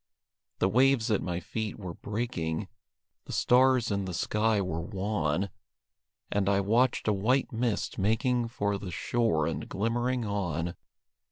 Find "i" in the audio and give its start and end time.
6.49-6.59